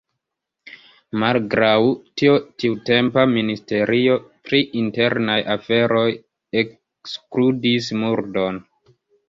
[1.23, 1.73] Malgraŭ
[2.21, 4.17] tio tiutempa ministerio
[4.49, 6.09] pri internaj aferoj
[6.65, 8.63] ekskludis murdon.